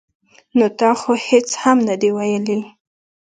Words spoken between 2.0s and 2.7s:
دي ویلي.